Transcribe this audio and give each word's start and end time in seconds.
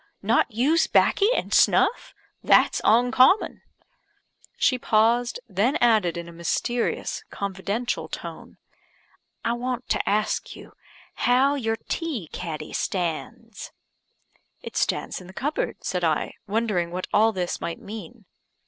Not 0.23 0.49
use 0.49 0.87
backy 0.87 1.31
and 1.35 1.53
snuff? 1.53 2.15
That's 2.43 2.81
oncommon." 2.83 3.61
She 4.57 4.79
paused, 4.79 5.39
then 5.47 5.75
added 5.75 6.17
in 6.17 6.27
a 6.27 6.31
mysterious, 6.33 7.23
confidential 7.29 8.07
tone 8.07 8.57
"I 9.45 9.53
want 9.53 9.89
to 9.89 10.09
ask 10.09 10.55
you 10.55 10.71
how 11.13 11.53
your 11.53 11.77
tea 11.87 12.27
caddy 12.33 12.73
stands?" 12.73 13.73
"It 14.63 14.75
stands 14.75 15.21
in 15.21 15.27
the 15.27 15.33
cupboard," 15.33 15.83
said 15.83 16.03
I, 16.03 16.33
wondering 16.47 16.89
what 16.89 17.05
all 17.13 17.31
this 17.31 17.61
might 17.61 17.79
mean. 17.79 18.25